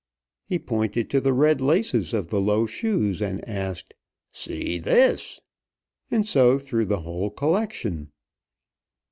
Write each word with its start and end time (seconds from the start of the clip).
He 0.47 0.57
pointed 0.57 1.11
to 1.11 1.21
the 1.21 1.31
red 1.31 1.61
laces 1.61 2.11
of 2.11 2.29
the 2.29 2.41
low 2.41 2.65
shoes 2.65 3.21
and 3.21 3.47
asked, 3.47 3.93
"See 4.31 4.79
this?" 4.79 5.39
And 6.09 6.27
so 6.27 6.57
through 6.57 6.85
the 6.85 7.01
whole 7.01 7.29
collection. 7.29 8.09